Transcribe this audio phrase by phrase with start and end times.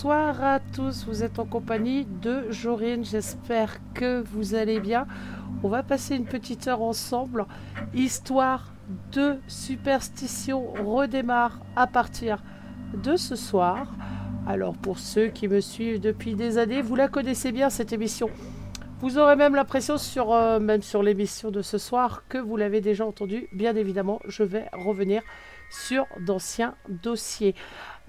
[0.00, 1.06] bonsoir à tous.
[1.08, 3.04] Vous êtes en compagnie de Jorine.
[3.04, 5.08] J'espère que vous allez bien.
[5.64, 7.46] On va passer une petite heure ensemble.
[7.94, 8.72] Histoire
[9.10, 12.44] de superstition redémarre à partir
[12.94, 13.88] de ce soir.
[14.46, 18.30] Alors pour ceux qui me suivent depuis des années, vous la connaissez bien cette émission.
[19.00, 22.80] Vous aurez même l'impression sur euh, même sur l'émission de ce soir que vous l'avez
[22.80, 23.48] déjà entendu.
[23.52, 25.22] Bien évidemment, je vais revenir
[25.70, 27.56] sur d'anciens dossiers.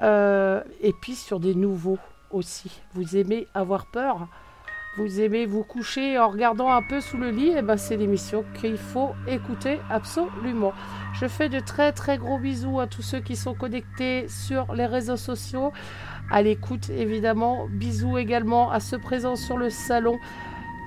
[0.02, 1.98] Euh, et puis sur des nouveaux
[2.32, 2.82] aussi.
[2.94, 4.28] Vous aimez avoir peur
[4.98, 7.98] Vous aimez vous coucher en regardant un peu sous le lit Et eh ben c'est
[7.98, 10.74] l'émission qu'il faut écouter absolument.
[11.14, 14.86] Je fais de très très gros bisous à tous ceux qui sont connectés sur les
[14.86, 15.74] réseaux sociaux.
[16.32, 17.68] À l'écoute évidemment.
[17.70, 20.18] Bisous également à ceux présents sur le salon.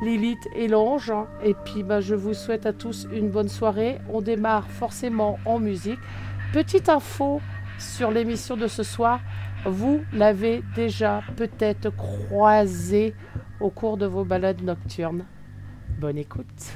[0.02, 1.12] Lilith et l'ange.
[1.44, 3.98] Et puis ben, je vous souhaite à tous une bonne soirée.
[4.10, 6.00] On démarre forcément en musique.
[6.52, 7.41] Petite info
[7.82, 9.20] sur l'émission de ce soir,
[9.66, 13.14] vous l'avez déjà peut-être croisé
[13.60, 15.24] au cours de vos balades nocturnes.
[15.98, 16.72] Bonne écoute.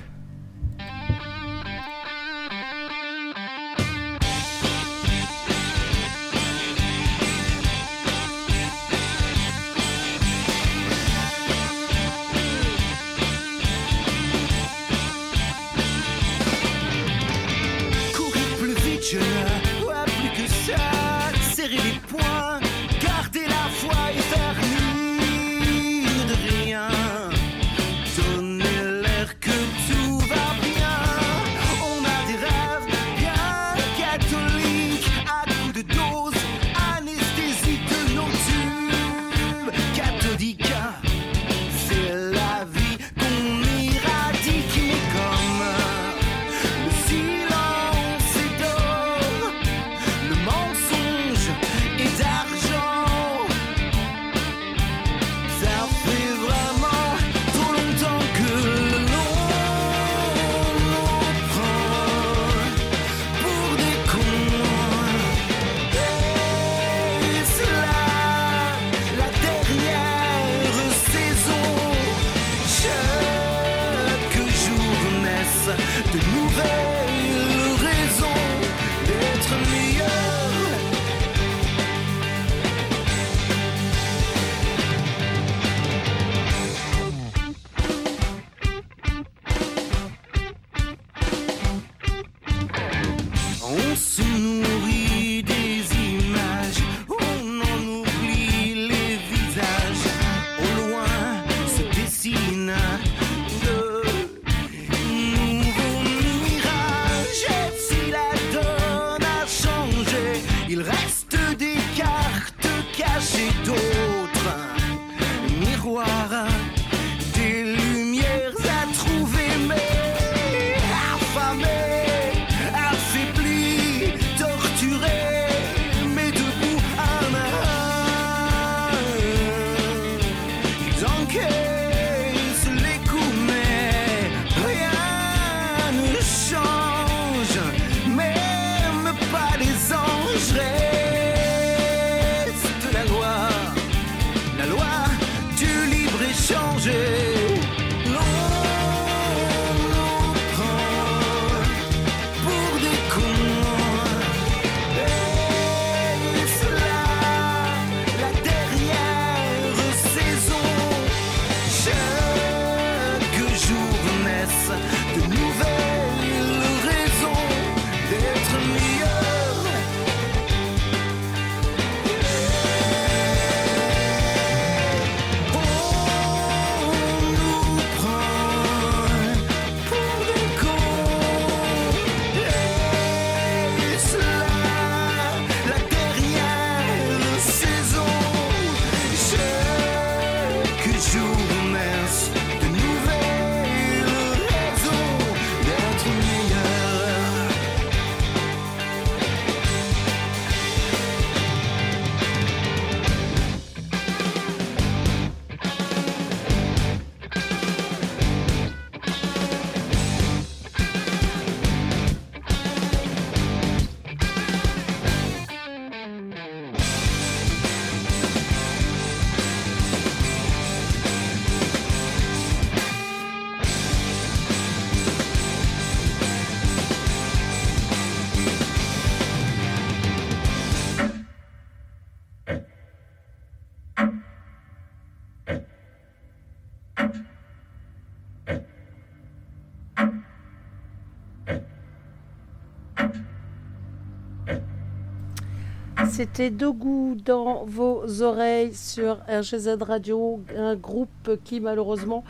[246.16, 252.24] C'était Dogou dans vos oreilles sur RGZ Radio, un groupe qui malheureusement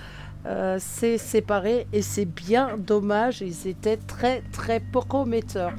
[0.45, 3.43] euh, s'est séparé et c'est bien dommage.
[3.43, 5.73] Ils étaient très très prometteurs.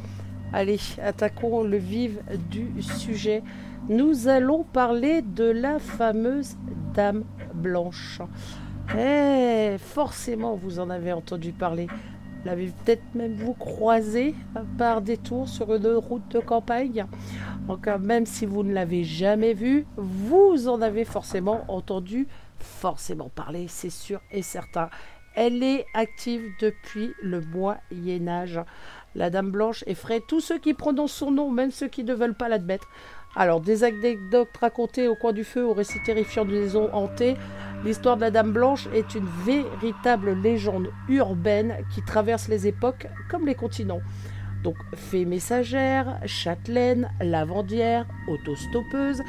[0.54, 2.14] Allez, attaquons le vif
[2.50, 3.44] du sujet.
[3.90, 6.56] Nous allons parler de la fameuse
[6.94, 8.22] Dame Blanche.
[8.98, 11.88] Eh, forcément, vous en avez entendu parler
[12.48, 14.34] l'avez peut-être même vous croisé
[14.78, 17.06] par détour sur une route de campagne.
[17.68, 22.28] Donc, même si vous ne l'avez jamais vu, vous en avez forcément entendu
[22.60, 24.90] forcément parler, c'est sûr et certain.
[25.36, 28.60] Elle est active depuis le Moyen Âge.
[29.14, 32.34] La Dame Blanche effraie tous ceux qui prononcent son nom, même ceux qui ne veulent
[32.34, 32.88] pas l'admettre.
[33.36, 37.36] Alors, des anecdotes racontées au coin du feu, au récit terrifiant d'une maison hantée,
[37.84, 43.46] l'histoire de la Dame Blanche est une véritable légende urbaine qui traverse les époques comme
[43.46, 44.02] les continents.
[44.64, 49.22] Donc, fée messagère, châtelaine, lavandière, autostoppeuse,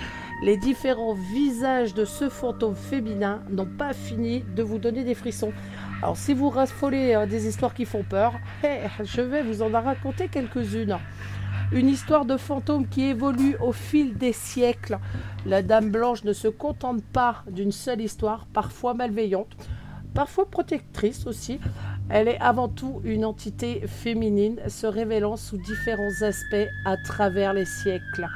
[0.42, 5.52] les différents visages de ce fantôme féminin n'ont pas fini de vous donner des frissons.
[6.02, 9.70] Alors, si vous raffolez euh, des histoires qui font peur, eh, je vais vous en
[9.70, 10.98] raconter quelques-unes.
[11.70, 14.98] Une histoire de fantôme qui évolue au fil des siècles.
[15.44, 19.54] La Dame Blanche ne se contente pas d'une seule histoire, parfois malveillante,
[20.14, 21.60] parfois protectrice aussi.
[22.08, 27.66] Elle est avant tout une entité féminine se révélant sous différents aspects à travers les
[27.66, 28.26] siècles.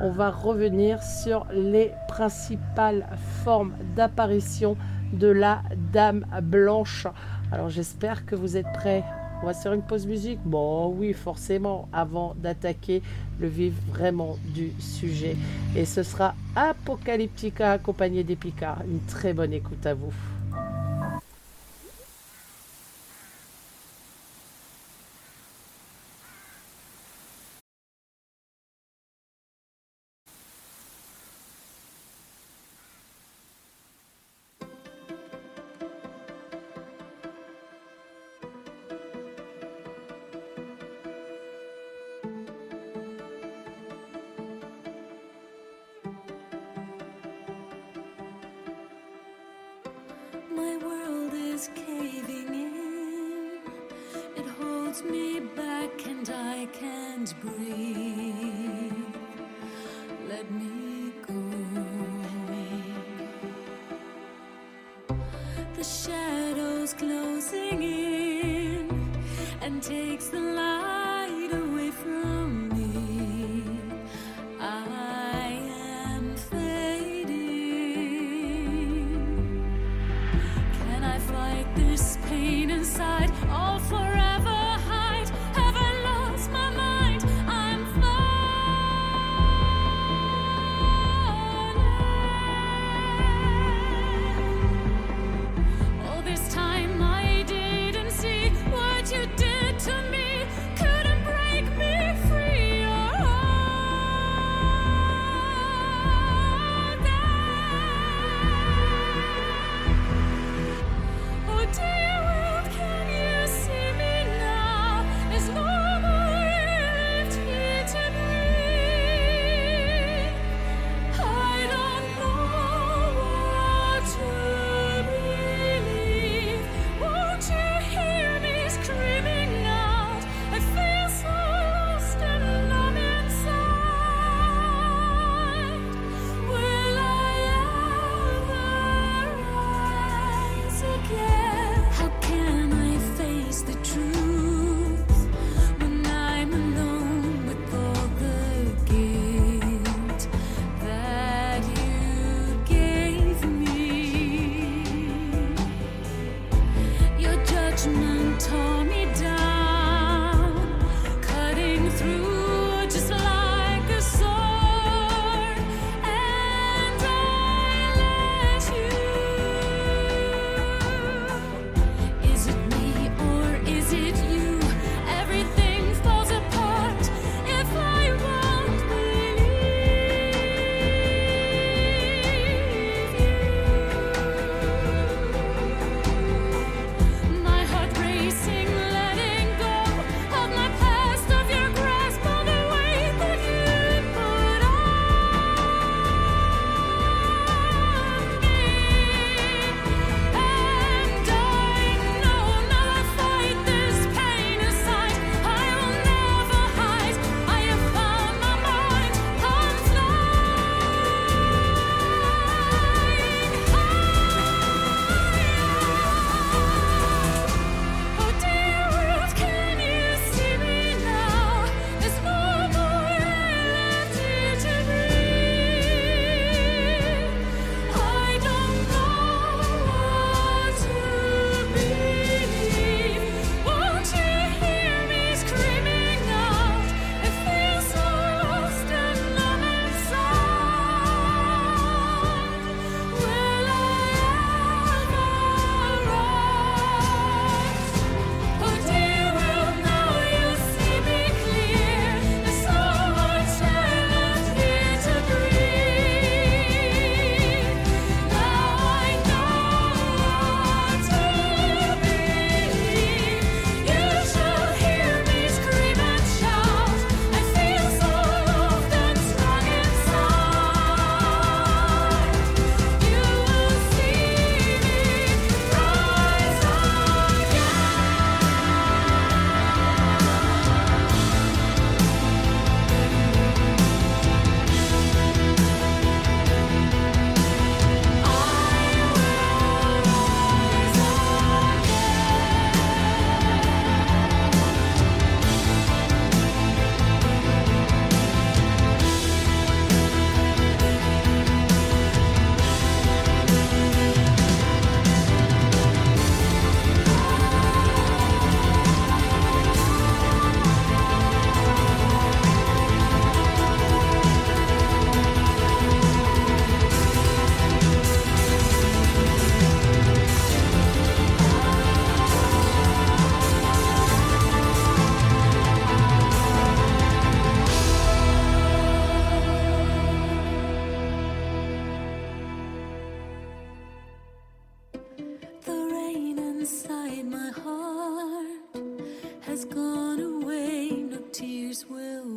[0.00, 3.08] On va revenir sur les principales
[3.42, 4.76] formes d'apparition
[5.12, 5.62] de la
[5.92, 7.08] Dame Blanche.
[7.50, 9.02] Alors j'espère que vous êtes prêts
[9.42, 10.38] on va faire une pause musique?
[10.44, 13.02] Bon, oui, forcément, avant d'attaquer
[13.38, 15.36] le vif vraiment du sujet.
[15.76, 18.76] Et ce sera Apocalyptica accompagné d'Epica.
[18.86, 20.12] Une très bonne écoute à vous.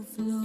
[0.05, 0.42] Flow.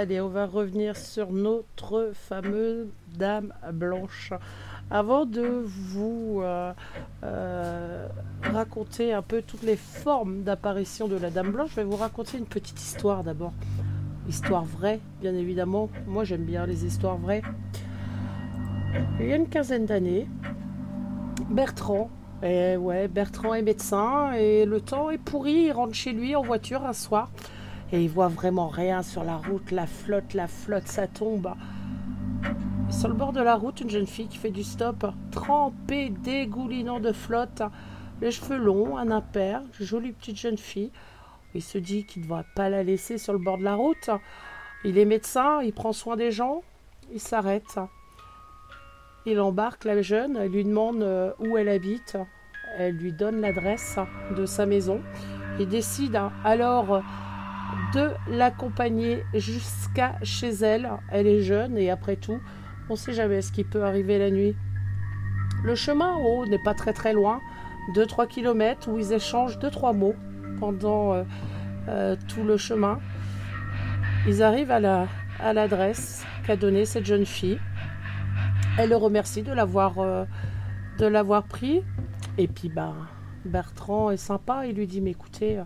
[0.00, 2.88] Allez, on va revenir sur notre fameuse
[3.18, 4.32] Dame Blanche.
[4.90, 6.72] Avant de vous euh,
[7.22, 8.08] euh,
[8.42, 12.38] raconter un peu toutes les formes d'apparition de la Dame Blanche, je vais vous raconter
[12.38, 13.52] une petite histoire d'abord.
[14.26, 15.90] Histoire vraie, bien évidemment.
[16.06, 17.42] Moi, j'aime bien les histoires vraies.
[19.20, 20.26] Il y a une quinzaine d'années,
[21.50, 22.08] Bertrand,
[22.42, 25.66] et ouais, Bertrand est médecin et le temps est pourri.
[25.66, 27.30] Il rentre chez lui en voiture un soir
[27.92, 29.70] et il voit vraiment rien sur la route.
[29.70, 31.52] La flotte, la flotte, ça tombe.
[32.90, 37.00] sur le bord de la route, une jeune fille qui fait du stop, trempée, dégoulinant
[37.00, 37.62] de flotte,
[38.20, 40.90] les cheveux longs, un impair, jolie petite jeune fille.
[41.54, 44.10] Il se dit qu'il ne va pas la laisser sur le bord de la route.
[44.84, 46.62] Il est médecin, il prend soin des gens,
[47.12, 47.78] il s'arrête.
[49.26, 52.16] Il embarque la jeune, elle lui demande euh, où elle habite.
[52.78, 53.98] Elle lui donne l'adresse
[54.36, 55.00] de sa maison.
[55.58, 57.02] Il décide alors
[57.94, 60.90] de l'accompagner jusqu'à chez elle.
[61.10, 62.40] Elle est jeune et après tout,
[62.88, 64.54] on ne sait jamais ce qui peut arriver la nuit.
[65.64, 67.40] Le chemin en haut n'est pas très très loin,
[67.94, 70.14] 2-3 km où ils échangent 2-3 mots
[70.58, 71.24] pendant euh,
[71.88, 72.98] euh, tout le chemin.
[74.26, 75.06] Ils arrivent à la
[75.52, 77.58] l'adresse qu'a donnée cette jeune fille.
[78.78, 81.82] Elle le remercie de l'avoir euh, pris.
[82.38, 82.94] Et puis bah,
[83.44, 85.58] Bertrand est sympa, il lui dit mais écoutez,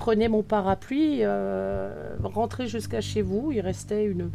[0.00, 3.52] prenez mon parapluie, euh, rentrez jusqu'à chez vous.
[3.52, 4.30] Il restait une,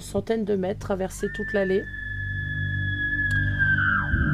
[0.00, 1.84] centaine de mètres, traversez toute l'allée.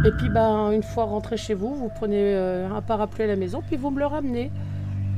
[0.07, 3.37] Et puis, ben, une fois rentré chez vous, vous prenez euh, un parapluie à la
[3.37, 4.51] maison, puis vous me le ramenez.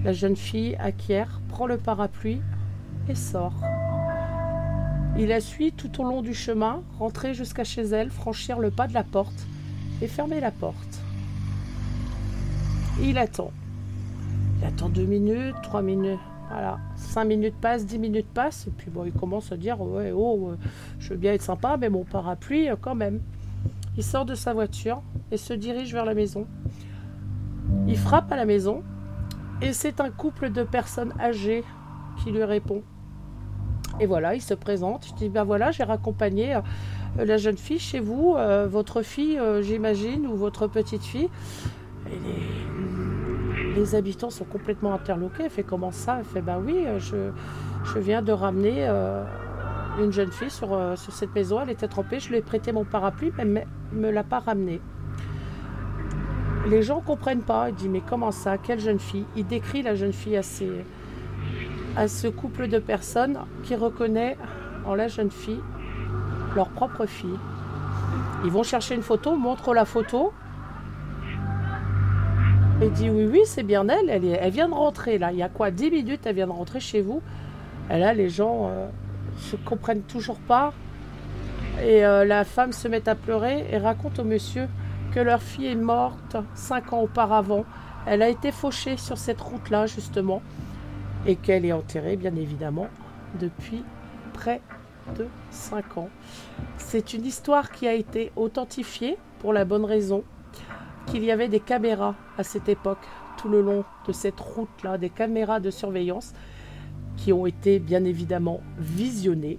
[0.04, 2.42] La jeune fille acquiert, prend le parapluie
[3.08, 3.54] et sort.
[5.16, 8.88] Il la suit tout au long du chemin, rentrer jusqu'à chez elle, franchir le pas
[8.88, 9.46] de la porte
[10.02, 11.00] et fermer la porte.
[13.00, 13.52] il attend.
[14.58, 16.18] Il attend deux minutes, trois minutes.
[16.48, 20.12] Voilà, cinq minutes passent, dix minutes passent, et puis bon, il commence à dire Ouais,
[20.14, 20.56] oh, euh,
[21.00, 23.20] je veux bien être sympa, mais mon parapluie, euh, quand même.
[23.96, 26.46] Il sort de sa voiture et se dirige vers la maison.
[27.88, 28.84] Il frappe à la maison,
[29.60, 31.64] et c'est un couple de personnes âgées
[32.22, 32.82] qui lui répond.
[33.98, 35.06] Et voilà, il se présente.
[35.08, 36.60] Je dis Ben voilà, j'ai raccompagné euh,
[37.24, 38.36] la jeune fille chez vous,
[38.68, 41.30] votre fille, j'imagine, ou votre petite fille.
[42.10, 42.66] Elle
[43.76, 45.44] les habitants sont complètement interloqués.
[45.44, 46.16] Elle fait comment ça?
[46.18, 47.30] Elle fait bah oui, euh, je,
[47.84, 49.22] je viens de ramener euh,
[50.00, 51.60] une jeune fille sur, euh, sur cette maison.
[51.60, 52.18] Elle était trempée.
[52.18, 54.80] Je lui ai prêté mon parapluie, mais ne me l'a pas ramené.
[56.68, 57.68] Les gens comprennent pas.
[57.68, 58.58] Il dit mais comment ça?
[58.58, 59.26] Quelle jeune fille?
[59.36, 60.42] Il décrit la jeune fille à,
[61.96, 64.36] à ce couple de personnes qui reconnaît
[64.84, 65.60] en la jeune fille
[66.54, 67.38] leur propre fille.
[68.44, 70.32] Ils vont chercher une photo, montrent la photo.
[72.78, 74.10] Elle dit oui, oui, c'est bien elle.
[74.10, 75.32] Elle, elle vient de rentrer là.
[75.32, 77.22] Il y a quoi 10 minutes, elle vient de rentrer chez vous.
[77.90, 78.88] Et là, les gens euh,
[79.38, 80.74] se comprennent toujours pas.
[81.82, 84.68] Et euh, la femme se met à pleurer et raconte au monsieur
[85.14, 87.64] que leur fille est morte 5 ans auparavant.
[88.06, 90.42] Elle a été fauchée sur cette route-là, justement.
[91.26, 92.88] Et qu'elle est enterrée, bien évidemment,
[93.40, 93.82] depuis
[94.34, 94.60] près
[95.16, 96.10] de 5 ans.
[96.76, 100.24] C'est une histoire qui a été authentifiée pour la bonne raison
[101.06, 103.04] qu'il y avait des caméras à cette époque,
[103.36, 106.34] tout le long de cette route-là, des caméras de surveillance
[107.16, 109.58] qui ont été bien évidemment visionnées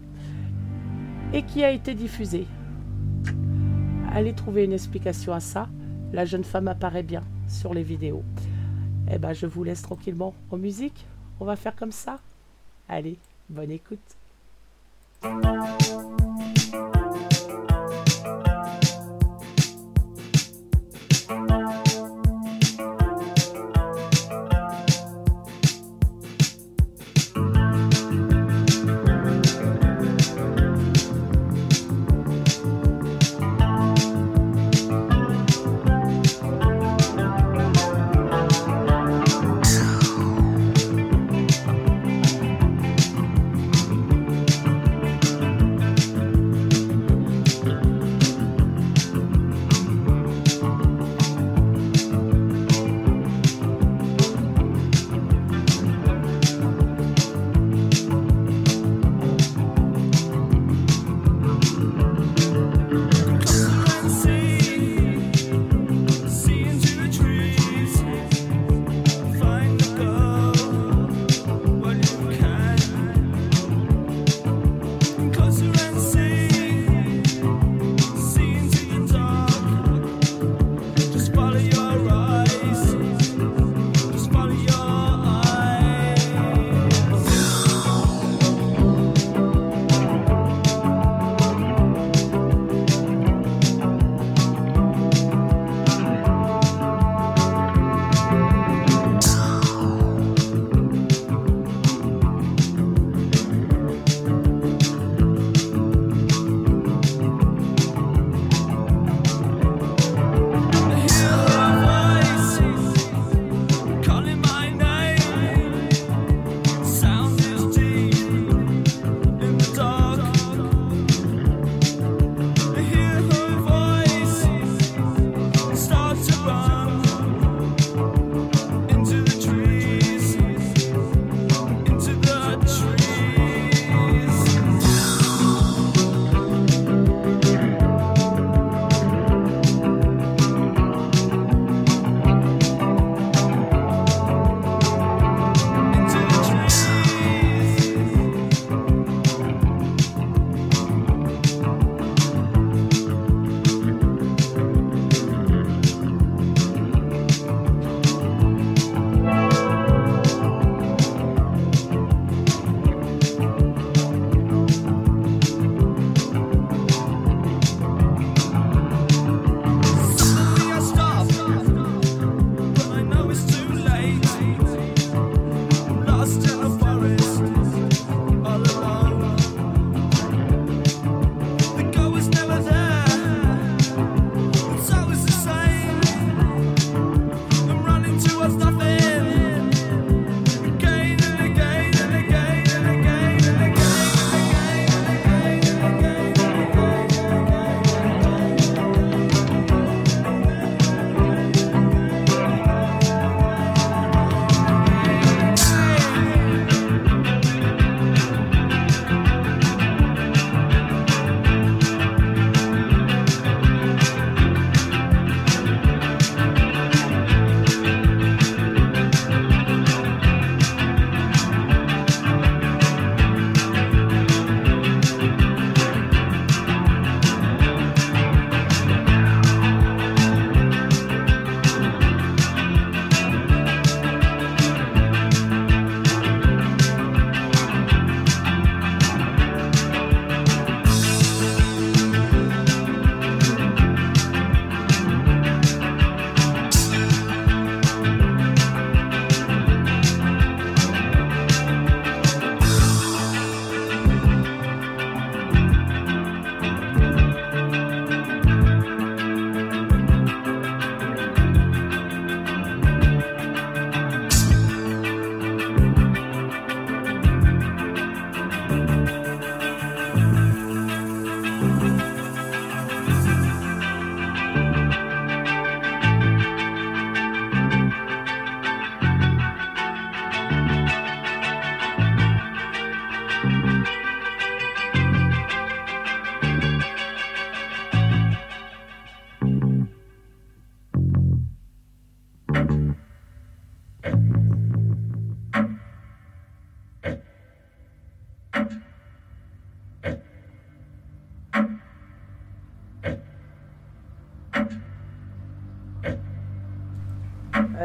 [1.34, 2.46] et qui a été diffusée.
[4.12, 5.68] Allez trouver une explication à ça.
[6.14, 8.24] La jeune femme apparaît bien sur les vidéos.
[9.12, 11.06] Eh ben, je vous laisse tranquillement en musique.
[11.40, 12.20] On va faire comme ça.
[12.90, 13.18] Allez,
[13.50, 14.00] bonne écoute.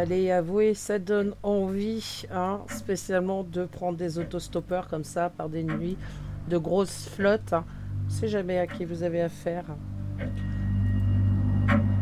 [0.02, 5.62] Allez, avouez, ça donne envie, hein, spécialement de prendre des autostoppeurs comme ça par des
[5.62, 5.96] nuits
[6.48, 7.52] de grosses flottes.
[7.52, 7.64] Hein.
[8.02, 9.64] On ne sait jamais à qui vous avez affaire.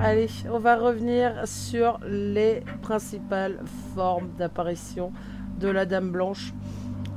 [0.00, 3.60] Allez, on va revenir sur les principales
[3.94, 5.12] formes d'apparition
[5.58, 6.54] de la Dame Blanche.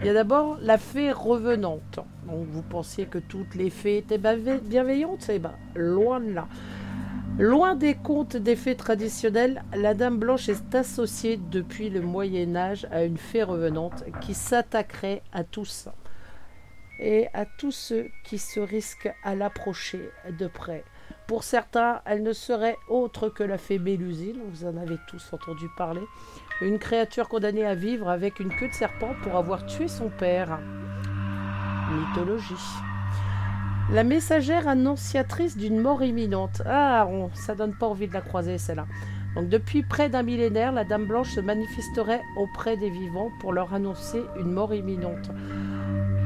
[0.01, 2.01] Il y a d'abord la fée revenante.
[2.27, 6.47] Donc vous pensiez que toutes les fées étaient bienveillantes Eh ben, loin de là.
[7.39, 12.85] Loin des contes des fées traditionnels, la Dame Blanche est associée depuis le Moyen Âge
[12.91, 15.89] à une fée revenante qui s'attaquerait à tous
[16.99, 20.83] et à tous ceux qui se risquent à l'approcher de près.
[21.25, 25.65] Pour certains, elle ne serait autre que la fée Mélusine, vous en avez tous entendu
[25.75, 26.03] parler,
[26.61, 30.59] une créature condamnée à vivre avec une queue de serpent pour avoir tué son père.
[31.91, 32.92] Mythologie.
[33.91, 36.61] La messagère annonciatrice d'une mort imminente.
[36.65, 38.87] Ah, ça donne pas envie de la croiser celle-là.
[39.35, 43.73] Donc depuis près d'un millénaire, la Dame Blanche se manifesterait auprès des vivants pour leur
[43.73, 45.29] annoncer une mort imminente.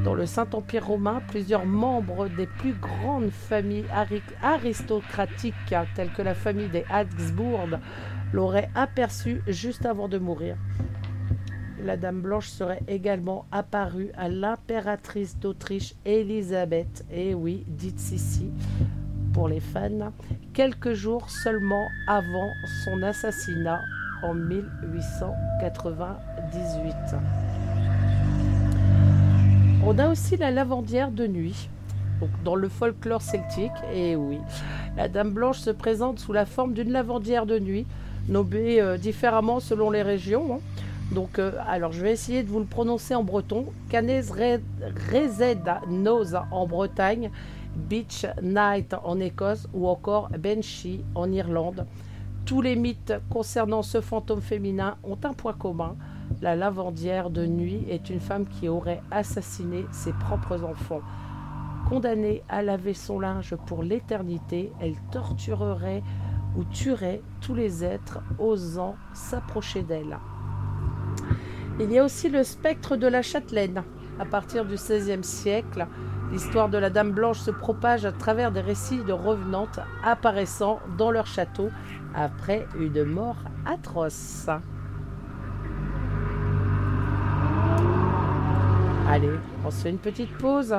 [0.04, 3.86] Dans le Saint-Empire romain, plusieurs membres des plus grandes familles
[4.42, 5.54] aristocratiques,
[5.94, 7.68] telles que la famille des Habsbourg,
[8.32, 10.56] l'auraient aperçue juste avant de mourir
[11.84, 18.50] la Dame Blanche serait également apparue à l'impératrice d'Autriche Élisabeth, et oui, dites ici
[19.32, 20.12] pour les fans,
[20.52, 22.50] quelques jours seulement avant
[22.84, 23.80] son assassinat
[24.22, 26.94] en 1898.
[29.84, 31.70] On a aussi la lavandière de nuit.
[32.44, 34.38] Dans le folklore celtique, et oui,
[34.96, 37.86] la Dame Blanche se présente sous la forme d'une lavandière de nuit,
[38.28, 40.56] nommée euh, différemment selon les régions.
[40.56, 40.77] Hein.
[41.12, 43.66] Donc, euh, alors je vais essayer de vous le prononcer en breton.
[43.88, 44.22] Canes
[45.10, 47.30] Rezed Nose en Bretagne,
[47.76, 51.86] Beach Night en Écosse ou encore Banshee en Irlande.
[52.44, 55.96] Tous les mythes concernant ce fantôme féminin ont un point commun.
[56.40, 61.00] La lavandière de nuit est une femme qui aurait assassiné ses propres enfants.
[61.88, 66.02] Condamnée à laver son linge pour l'éternité, elle torturerait
[66.56, 70.18] ou tuerait tous les êtres osant s'approcher d'elle.
[71.80, 73.84] Il y a aussi le spectre de la châtelaine.
[74.18, 75.86] À partir du XVIe siècle,
[76.32, 81.12] l'histoire de la Dame Blanche se propage à travers des récits de revenantes apparaissant dans
[81.12, 81.68] leur château
[82.16, 84.48] après une mort atroce.
[89.08, 90.74] Allez, on se fait une petite pause.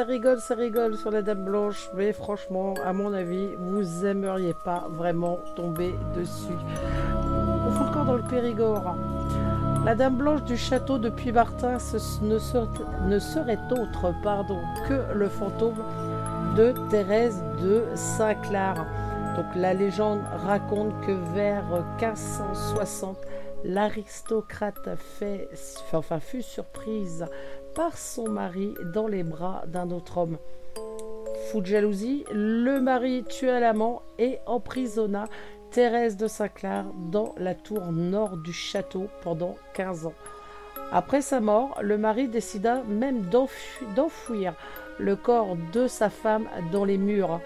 [0.00, 4.54] Ça rigole, ça rigole sur la Dame Blanche, mais franchement, à mon avis, vous aimeriez
[4.64, 6.56] pas vraiment tomber dessus.
[7.66, 8.96] On fout le dans le Périgord.
[9.84, 11.76] La Dame Blanche du château de Puy-Martin
[12.22, 12.38] ne,
[13.18, 14.58] serait, autre pardon,
[14.88, 15.76] que le fantôme
[16.56, 18.76] de Thérèse de Saint-Clar.
[19.36, 21.62] Donc la légende raconte que vers
[22.00, 23.18] 1560,
[23.64, 24.96] l'aristocrate
[26.20, 27.26] fut surprise
[27.74, 30.38] par son mari dans les bras d'un autre homme.
[31.50, 35.24] Fou de jalousie, le mari tua l'amant et emprisonna
[35.70, 40.14] Thérèse de Saint-Clar dans la tour nord du château pendant 15 ans.
[40.92, 43.22] Après sa mort, le mari décida même
[43.94, 44.54] d'enfouir
[44.98, 47.40] le corps de sa femme dans les murs.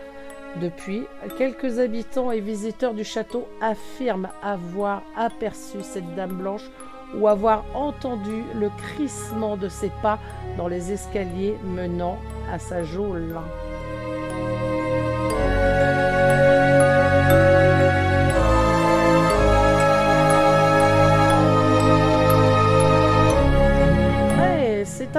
[0.60, 1.02] Depuis,
[1.36, 6.70] quelques habitants et visiteurs du château affirment avoir aperçu cette dame blanche
[7.16, 10.18] ou avoir entendu le crissement de ses pas
[10.56, 12.18] dans les escaliers menant
[12.50, 13.36] à sa geôle.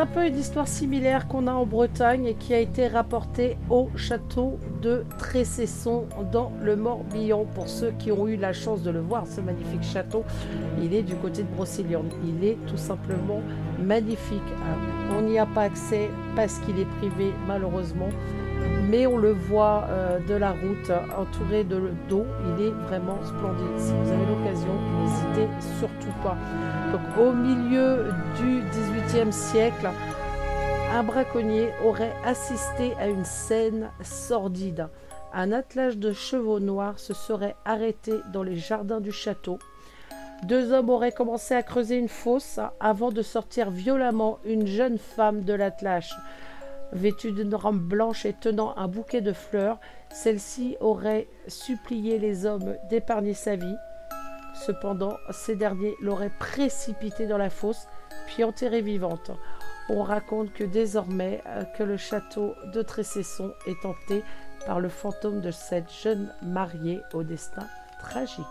[0.06, 3.90] Un peu une histoire similaire qu'on a en Bretagne et qui a été rapportée au
[3.96, 7.46] château de Trécesson dans le Morbihan.
[7.56, 10.24] Pour ceux qui ont eu la chance de le voir, ce magnifique château,
[10.80, 12.14] il est du côté de Brocéliande.
[12.24, 13.42] Il est tout simplement
[13.82, 14.44] magnifique.
[15.18, 18.10] on n'y a pas accès parce qu'il est privé malheureusement
[18.90, 22.26] mais on le voit euh, de la route entouré de d'eau.
[22.58, 23.80] Il est vraiment splendide.
[23.80, 25.48] Si vous avez l'occasion, n'hésitez
[25.80, 26.38] surtout pas.
[26.92, 29.90] Donc, au milieu du XVIIIe siècle,
[30.94, 34.88] un braconnier aurait assisté à une scène sordide.
[35.34, 39.60] Un attelage de chevaux noirs se serait arrêté dans les jardins du château.
[40.44, 45.42] Deux hommes auraient commencé à creuser une fosse avant de sortir violemment une jeune femme
[45.42, 46.16] de l'attelage.
[46.92, 49.80] Vêtue d'une robe blanche et tenant un bouquet de fleurs,
[50.10, 53.76] celle-ci aurait supplié les hommes d'épargner sa vie.
[54.66, 57.88] Cependant, ces derniers l'auraient précipitée dans la fosse,
[58.28, 59.32] puis enterrée vivante.
[59.90, 64.24] On raconte que désormais euh, que le château de Trécesson est hanté
[64.66, 67.68] par le fantôme de cette jeune mariée au destin
[68.00, 68.46] tragique.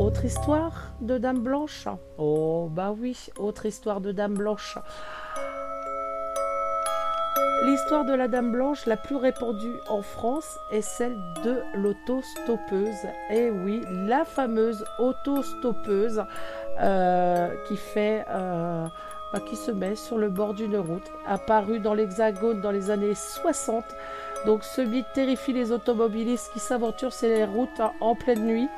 [0.00, 1.86] Autre histoire de Dame Blanche?
[2.16, 4.78] Oh bah oui, autre histoire de Dame Blanche.
[7.66, 13.04] L'histoire de la Dame Blanche la plus répandue en France est celle de l'autostoppeuse.
[13.30, 16.24] Et eh oui, la fameuse autostoppeuse
[16.80, 18.86] euh, qui fait, euh,
[19.34, 23.14] bah, qui se met sur le bord d'une route, apparue dans l'Hexagone dans les années
[23.14, 23.84] 60.
[24.46, 28.68] Donc ce mythe terrifie les automobilistes qui s'aventurent sur les routes en pleine nuit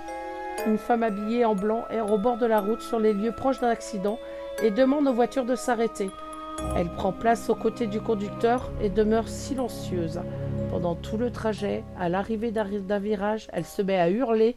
[0.66, 3.60] une femme habillée en blanc est au bord de la route sur les lieux proches
[3.60, 4.18] d'un accident
[4.62, 6.10] et demande aux voitures de s'arrêter.
[6.76, 10.20] Elle prend place aux côtés du conducteur et demeure silencieuse.
[10.70, 14.54] Pendant tout le trajet, à l'arrivée d'un virage, elle se met à hurler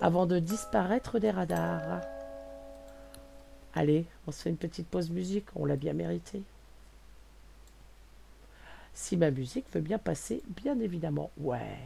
[0.00, 2.00] avant de disparaître des radars.
[3.74, 6.42] Allez, on se fait une petite pause musique, on l'a bien mérité.
[8.92, 11.78] Si ma musique veut bien passer, bien évidemment, ouais.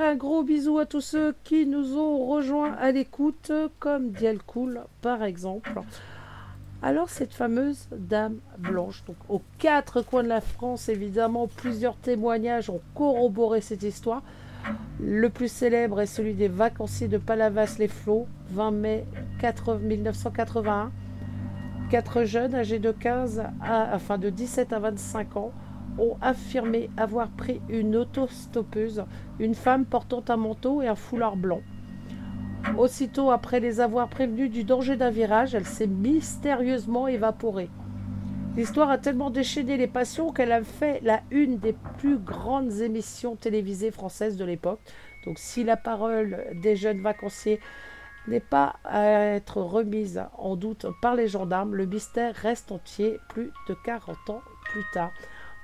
[0.00, 4.82] Un gros bisou à tous ceux qui nous ont rejoints à l'écoute, comme Diel Cool
[5.02, 5.72] par exemple.
[6.82, 12.70] Alors cette fameuse dame blanche, donc aux quatre coins de la France, évidemment, plusieurs témoignages
[12.70, 14.22] ont corroboré cette histoire.
[15.00, 19.06] Le plus célèbre est celui des vacanciers de Palavas-les-Flots, 20 mai
[19.82, 20.92] 1981.
[21.90, 25.52] Quatre jeunes âgés de 15 à, enfin de 17 à 25 ans
[25.98, 29.04] ont affirmé avoir pris une autostoppeuse,
[29.38, 31.60] une femme portant un manteau et un foulard blanc.
[32.76, 37.70] Aussitôt après les avoir prévenus du danger d'un virage, elle s'est mystérieusement évaporée.
[38.56, 43.36] L'histoire a tellement déchaîné les passions qu'elle a fait la une des plus grandes émissions
[43.36, 44.80] télévisées françaises de l'époque.
[45.24, 47.60] Donc si la parole des jeunes vacanciers
[48.26, 53.52] n'est pas à être remise en doute par les gendarmes, le mystère reste entier plus
[53.68, 55.12] de 40 ans plus tard.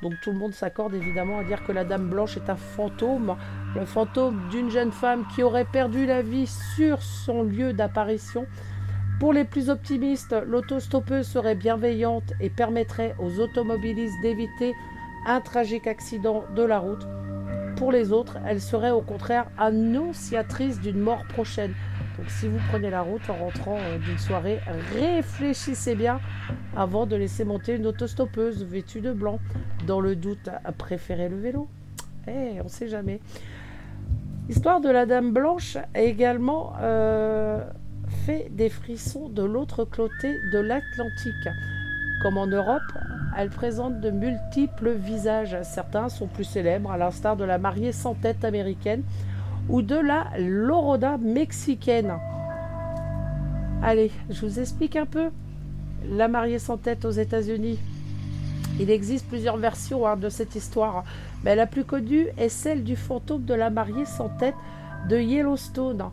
[0.05, 3.37] Donc tout le monde s'accorde évidemment à dire que la Dame Blanche est un fantôme,
[3.75, 8.45] le fantôme d'une jeune femme qui aurait perdu la vie sur son lieu d'apparition.
[9.19, 14.75] Pour les plus optimistes, l'autostoppeuse serait bienveillante et permettrait aux automobilistes d'éviter
[15.25, 17.07] un tragique accident de la route.
[17.77, 21.73] Pour les autres, elle serait au contraire annonciatrice d'une mort prochaine.
[22.19, 24.61] Donc si vous prenez la route en rentrant euh, d'une soirée,
[24.95, 26.21] réfléchissez bien
[26.77, 29.41] avant de laisser monter une autostoppeuse vêtue de blanc.
[29.87, 30.49] Dans le doute,
[30.79, 31.69] préférez le vélo.
[32.29, 33.21] Eh, on ne sait jamais.
[34.49, 37.65] L'histoire de la Dame Blanche a également euh,
[38.27, 41.49] fait des frissons de l'autre côté de l'Atlantique.
[42.23, 42.83] Comme en Europe,
[43.37, 45.57] elle présente de multiples visages.
[45.63, 49.03] Certains sont plus célèbres, à l'instar de la mariée sans tête américaine
[49.69, 52.15] ou de la Loroda mexicaine.
[53.83, 55.31] Allez, je vous explique un peu.
[56.09, 57.79] La mariée sans tête aux États-Unis.
[58.81, 61.05] Il existe plusieurs versions hein, de cette histoire,
[61.45, 64.57] mais la plus connue est celle du fantôme de la mariée sans tête
[65.09, 66.11] de Yellowstone.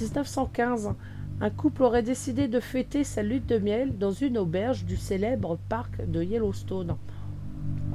[0.00, 0.94] 1915,
[1.40, 5.58] un couple aurait décidé de fêter sa lutte de miel dans une auberge du célèbre
[5.68, 6.96] parc de Yellowstone.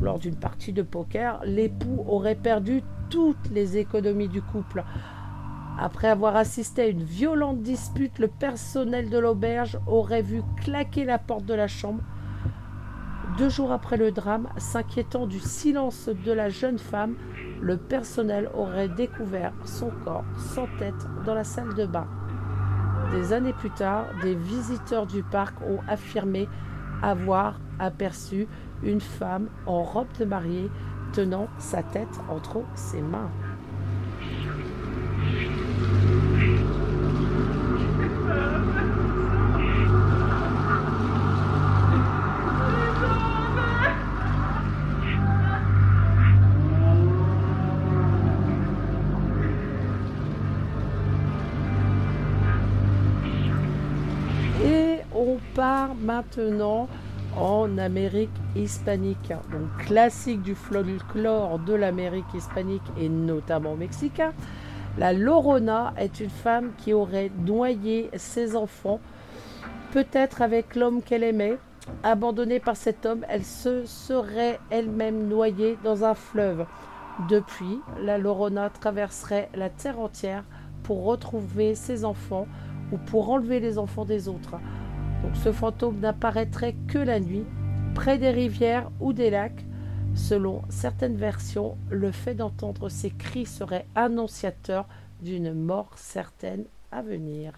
[0.02, 2.84] Lors d'une partie de poker, l'époux aurait perdu
[3.14, 4.84] toutes les économies du couple.
[5.80, 11.20] Après avoir assisté à une violente dispute, le personnel de l'auberge aurait vu claquer la
[11.20, 12.02] porte de la chambre.
[13.38, 17.16] Deux jours après le drame, s'inquiétant du silence de la jeune femme,
[17.62, 22.08] le personnel aurait découvert son corps sans tête dans la salle de bain.
[23.12, 26.50] Des années plus tard, des visiteurs du parc ont affirmé
[27.04, 28.48] avoir aperçu
[28.82, 30.72] une femme en robe de mariée
[31.14, 33.30] tenant sa tête entre ses mains.
[54.66, 56.88] Et on part maintenant
[57.38, 59.34] en Amérique hispanique.
[59.52, 64.34] Donc classique du folklore de l'Amérique hispanique et notamment mexicain.
[64.98, 69.00] La Lorona est une femme qui aurait noyé ses enfants,
[69.92, 71.58] peut-être avec l'homme qu'elle aimait.
[72.04, 76.66] Abandonnée par cet homme, elle se serait elle-même noyée dans un fleuve.
[77.28, 80.44] Depuis, la Lorona traverserait la terre entière
[80.84, 82.48] pour retrouver ses enfants
[82.92, 84.56] ou pour enlever les enfants des autres.
[85.24, 87.46] Donc ce fantôme n'apparaîtrait que la nuit,
[87.96, 89.66] près des rivières ou des lacs.
[90.16, 94.86] Selon certaines versions, le fait d'entendre ces cris serait annonciateur
[95.22, 97.54] d'une mort certaine à venir.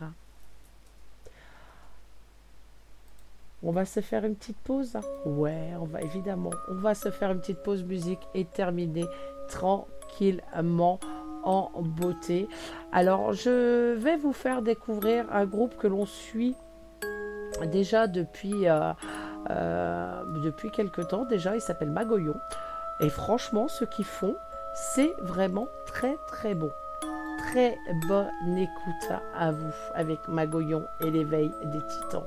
[3.64, 4.96] On va se faire une petite pause
[5.26, 6.52] Ouais, on va évidemment.
[6.70, 9.06] On va se faire une petite pause musique et terminer
[9.50, 11.00] tranquillement
[11.44, 12.48] en beauté.
[12.92, 16.56] Alors, je vais vous faire découvrir un groupe que l'on suit
[17.64, 18.94] déjà depuis, euh,
[19.50, 21.26] euh, depuis quelque temps.
[21.26, 22.36] Déjà, il s'appelle Magoyon.
[23.00, 24.36] Et franchement, ce qu'ils font,
[24.74, 26.72] c'est vraiment très très beau.
[27.50, 27.78] Très
[28.08, 32.26] bonne écoute à vous avec Magoyon et l'éveil des titans.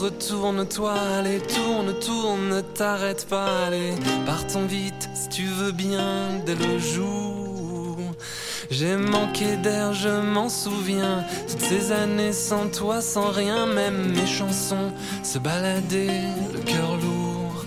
[0.00, 3.92] Retourne-toi, allez, tourne, tourne, ne t'arrête pas, allez,
[4.24, 7.98] partons vite si tu veux bien dès le jour.
[8.70, 14.26] J'ai manqué d'air, je m'en souviens, toutes ces années sans toi, sans rien, même mes
[14.26, 14.92] chansons
[15.22, 17.64] se baladaient, le cœur lourd,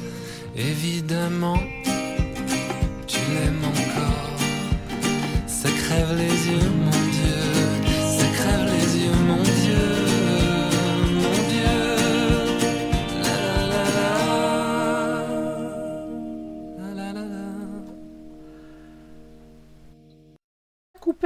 [0.56, 1.60] évidemment,
[3.06, 4.40] tu l'aimes encore.
[5.46, 6.33] Ça crève les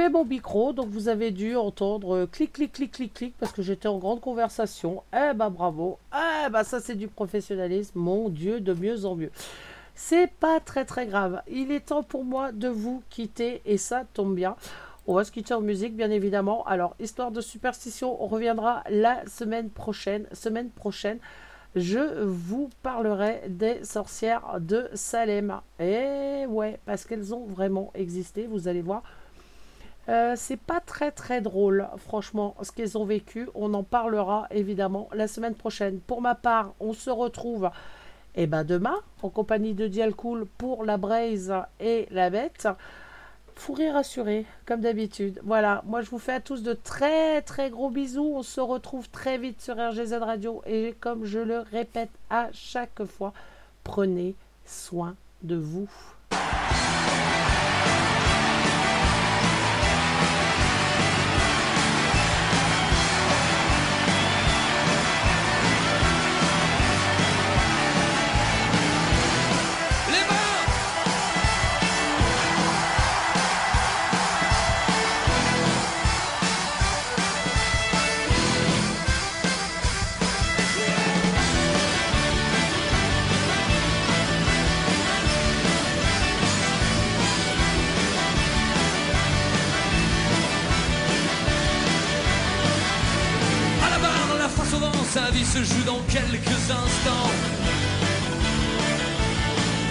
[0.08, 3.62] mon micro, donc vous avez dû entendre euh, clic, clic, clic, clic, clic, parce que
[3.62, 5.02] j'étais en grande conversation.
[5.12, 5.98] Eh ben bravo.
[6.14, 9.30] Eh ben ça c'est du professionnalisme, mon Dieu, de mieux en mieux.
[9.94, 11.42] C'est pas très très grave.
[11.48, 14.54] Il est temps pour moi de vous quitter et ça tombe bien.
[15.08, 16.64] On va se quitter en musique, bien évidemment.
[16.66, 20.26] Alors, histoire de superstition, on reviendra la semaine prochaine.
[20.32, 21.18] Semaine prochaine,
[21.74, 25.60] je vous parlerai des sorcières de Salem.
[25.80, 29.02] Et ouais, parce qu'elles ont vraiment existé, vous allez voir.
[30.08, 33.48] Euh, c'est pas très très drôle, franchement, ce qu'elles ont vécu.
[33.54, 36.00] On en parlera évidemment la semaine prochaine.
[36.00, 37.70] Pour ma part, on se retrouve
[38.34, 42.68] et ben demain en compagnie de Dialcool pour la braise et la bête.
[43.54, 45.40] Fourré rassuré, comme d'habitude.
[45.42, 48.32] Voilà, moi je vous fais à tous de très très gros bisous.
[48.36, 53.04] On se retrouve très vite sur RGZ Radio et comme je le répète à chaque
[53.04, 53.32] fois,
[53.82, 55.90] prenez soin de vous.
[96.18, 97.30] Quelques instants.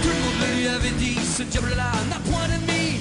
[0.01, 2.99] Tout le monde le lui avait dit, ce diable-là n'a point d'ennemi.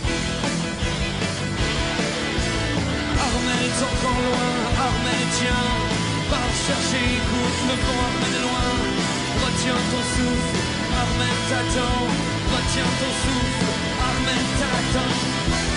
[3.27, 4.51] Armel est encore loin,
[4.89, 5.68] Armel tient.
[6.31, 8.68] Va le chercher, écoute, le vent Armel est loin.
[9.43, 10.59] Retiens ton souffle,
[11.03, 12.01] Armel t'attend.
[12.55, 13.70] Retiens ton souffle,
[14.11, 15.76] Armel t'attend.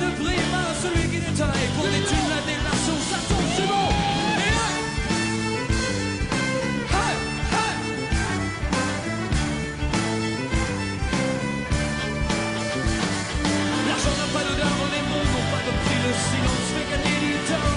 [0.00, 3.88] de Bréma, hein, celui qui détaille pour des thunes, des lasso, ça tombe, c'est bon
[13.88, 17.32] L'argent n'a pas d'odeur, les mots n'ont pas de prix, le silence fait gagner du
[17.48, 17.72] temps.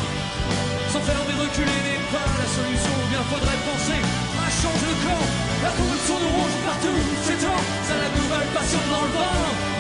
[0.91, 3.99] Sans faire mais reculer n'est pas la solution, bien faudrait penser
[4.39, 5.23] à changer de camp.
[5.63, 9.74] La corruption de rouge partout, c'est temps, c'est la nouvelle passion dans le vent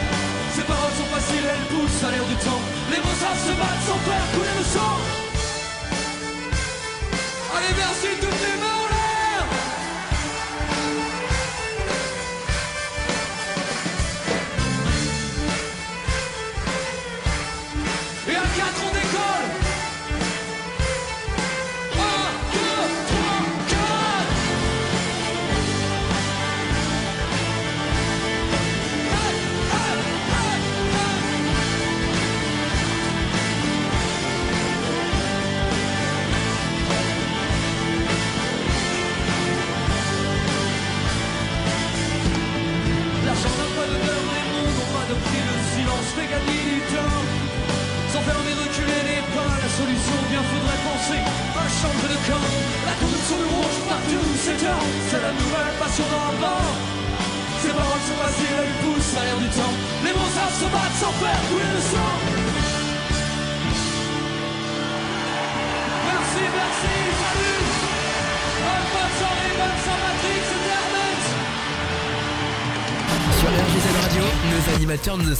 [0.75, 2.61] paroles sont faciles, elles poussent à l'air du temps.
[2.91, 4.95] Les mots savent se battre sans faire couler le sang.
[7.55, 8.74] Allez, merci toutes les mains.